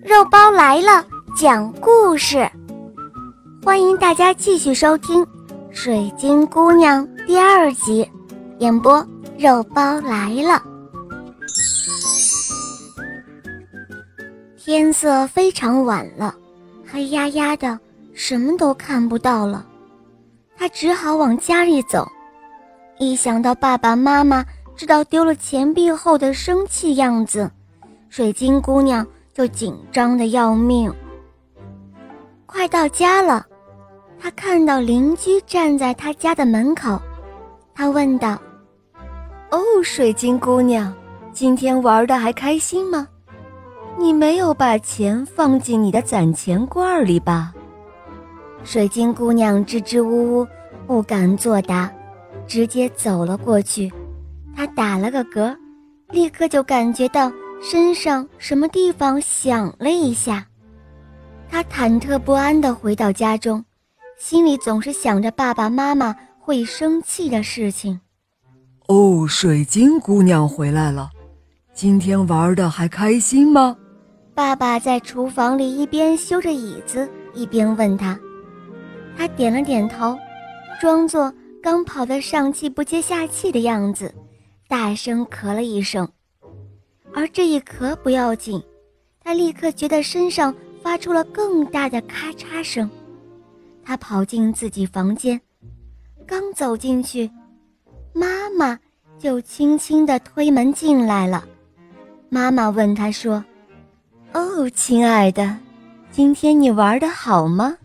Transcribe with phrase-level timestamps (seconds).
[0.00, 1.04] 肉包来了，
[1.36, 2.48] 讲故事。
[3.64, 5.22] 欢迎大家继续收听
[5.70, 8.08] 《水晶姑娘》第二集，
[8.58, 10.62] 演播肉包来了。
[14.56, 16.34] 天色非常晚了，
[16.90, 17.78] 黑压压的，
[18.14, 19.66] 什么都看不到了。
[20.56, 22.06] 她只好往家里走。
[22.98, 24.44] 一想到爸爸妈妈
[24.76, 27.50] 知道丢了钱币后的生气样子，
[28.08, 29.06] 水晶姑娘。
[29.32, 30.92] 就紧张的要命。
[32.46, 33.46] 快到家了，
[34.20, 37.00] 他看到邻居站在他家的门口，
[37.74, 38.38] 他问道
[39.50, 40.94] ：“哦，水晶姑娘，
[41.32, 43.08] 今天玩的还开心吗？
[43.98, 47.54] 你没有把钱放进你的攒钱罐里吧？”
[48.64, 50.46] 水晶姑娘支支吾吾，
[50.86, 51.90] 不敢作答，
[52.46, 53.90] 直接走了过去。
[54.54, 55.56] 她打了个嗝，
[56.10, 57.32] 立刻就感觉到。
[57.62, 60.44] 身上什么地方响了一下，
[61.48, 63.64] 他忐忑不安地回到家中，
[64.18, 68.00] 心里总是想着爸爸妈妈会生气的事情。
[68.88, 71.08] 哦，水晶姑娘回来了，
[71.72, 73.76] 今天玩的还开心吗？
[74.34, 78.18] 爸爸在厨房里一边修着椅子，一边问他。
[79.16, 80.18] 他点了点头，
[80.80, 84.12] 装作刚跑得上气不接下气的样子，
[84.68, 86.08] 大声咳了一声。
[87.14, 88.62] 而这一咳不要紧，
[89.22, 92.88] 他立刻觉得身上发出了更大的咔嚓声。
[93.84, 95.40] 他跑进自己房间，
[96.26, 97.30] 刚走进去，
[98.12, 98.78] 妈妈
[99.18, 101.44] 就轻轻地推门进来了。
[102.28, 103.44] 妈妈问他说
[104.32, 105.56] ：“哦，亲爱的，
[106.10, 107.76] 今天你玩的好吗？”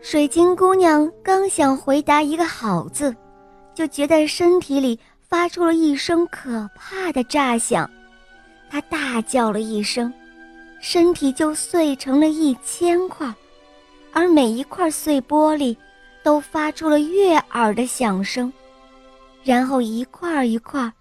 [0.00, 3.12] 水晶姑娘刚想回答一个“好”字，
[3.74, 4.96] 就觉得身体里
[5.28, 7.90] 发出了一声可怕的炸响。
[8.70, 10.12] 他大叫了一声，
[10.80, 13.32] 身体就碎成了一千块，
[14.12, 15.76] 而每一块碎玻璃
[16.22, 18.52] 都发出了悦耳的响声，
[19.44, 20.92] 然后一块一块，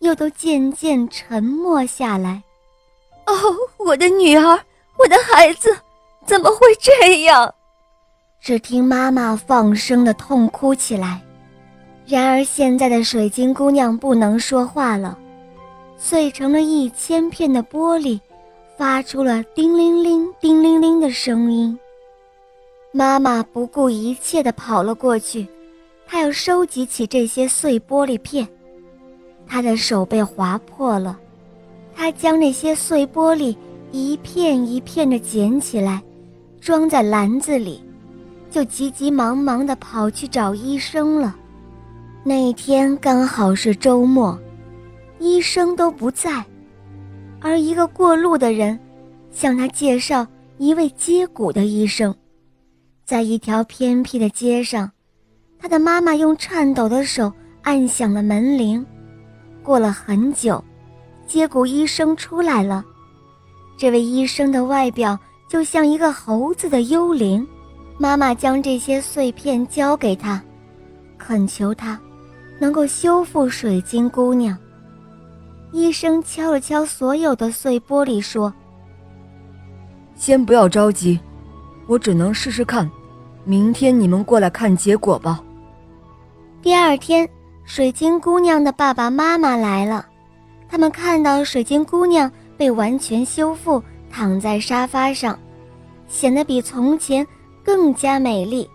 [0.00, 2.42] 又都渐渐沉默下来。
[3.26, 3.32] 哦，
[3.78, 4.60] 我的女儿，
[4.98, 5.74] 我的孩子，
[6.26, 7.54] 怎么会这样？
[8.40, 11.22] 只听妈妈放声的痛哭起来。
[12.04, 15.18] 然而现在的水晶姑娘不能说话了。
[16.06, 18.20] 碎成了一千片的玻璃，
[18.76, 21.78] 发出了叮铃铃、叮铃铃的声音。
[22.92, 25.48] 妈妈不顾一切地跑了过去，
[26.06, 28.46] 她要收集起这些碎玻璃片。
[29.46, 31.18] 她的手被划破了，
[31.96, 33.56] 她将那些碎玻璃
[33.90, 36.02] 一片一片地捡起来，
[36.60, 37.82] 装在篮子里，
[38.50, 41.34] 就急急忙忙地跑去找医生了。
[42.22, 44.38] 那天刚好是周末。
[45.18, 46.44] 医生都不在，
[47.40, 48.78] 而一个过路的人
[49.30, 50.26] 向他介绍
[50.58, 52.14] 一位接骨的医生。
[53.04, 54.90] 在一条偏僻的街上，
[55.58, 57.32] 他的妈妈用颤抖的手
[57.62, 58.84] 按响了门铃。
[59.62, 60.62] 过了很久，
[61.26, 62.84] 接骨医生出来了。
[63.76, 67.46] 这位医生的外表就像一个猴子的幽灵。
[67.96, 70.42] 妈妈将这些碎片交给他，
[71.16, 71.98] 恳求他
[72.58, 74.58] 能够修复水晶姑娘。
[75.74, 78.54] 医生敲了敲所有的碎玻璃，说
[80.14, 81.18] ：“先不要着急，
[81.88, 82.88] 我只能试试看。
[83.42, 85.42] 明天你们过来看结果吧。”
[86.62, 87.28] 第二天，
[87.64, 90.06] 水晶姑娘的爸爸妈妈来了，
[90.68, 95.36] 他们看到水晶姑娘被完全修复，躺在沙发上，
[96.06, 97.26] 显得比从前
[97.64, 98.70] 更加美丽。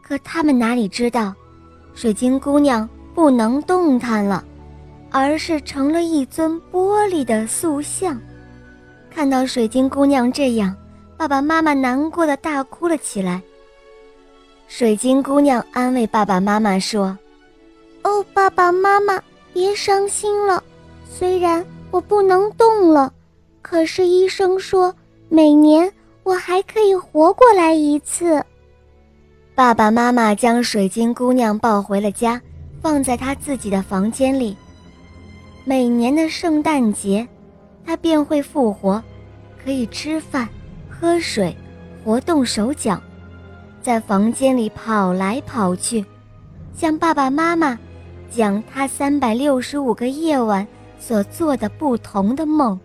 [0.00, 1.34] 可他们哪里知道，
[1.94, 4.44] 水晶姑娘不能动弹了。
[5.12, 8.18] 而是成了一尊玻璃的塑像。
[9.10, 10.74] 看到水晶姑娘这样，
[11.16, 13.40] 爸爸妈妈难过的大哭了起来。
[14.66, 17.16] 水晶姑娘安慰爸爸妈妈说
[18.02, 20.64] ：“哦，爸爸妈妈，别伤心了。
[21.06, 23.12] 虽然我不能动了，
[23.60, 24.94] 可是医生说
[25.28, 25.92] 每年
[26.22, 28.42] 我还可以活过来一次。”
[29.54, 32.40] 爸爸妈妈将水晶姑娘抱回了家，
[32.80, 34.56] 放在她自己的房间里。
[35.64, 37.26] 每年的圣诞节，
[37.86, 39.00] 他便会复活，
[39.62, 40.48] 可以吃饭、
[40.90, 41.56] 喝水、
[42.04, 43.00] 活动手脚，
[43.80, 46.04] 在房间里跑来跑去，
[46.74, 47.78] 向爸爸妈妈
[48.28, 50.66] 讲他三百六十五个夜晚
[50.98, 52.78] 所做的不同的梦。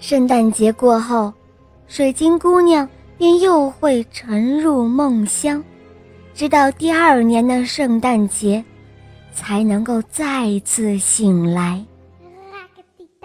[0.00, 1.32] 圣诞节过后，
[1.86, 5.62] 水晶姑娘便又会沉入梦乡，
[6.34, 8.64] 直到第二年的圣诞节。
[9.34, 11.84] 才能够再次醒来。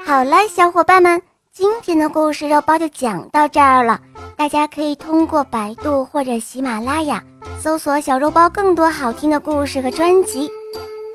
[0.05, 1.21] 好了，小伙伴们，
[1.51, 4.00] 今天的故事肉包就讲到这儿了，
[4.35, 7.23] 大家可以通过百度或者喜马拉雅
[7.59, 10.50] 搜索“小肉包”更多好听的故事和专辑。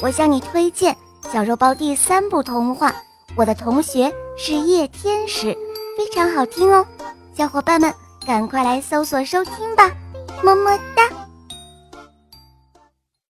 [0.01, 0.97] 我向你推荐
[1.31, 2.91] 小肉包第三部童话
[3.37, 5.49] 《我的同学是夜天使》，
[5.99, 6.87] 非常好听哦，
[7.35, 7.93] 小伙伴们
[8.27, 9.91] 赶快来搜索收听吧，
[10.43, 11.03] 么么哒。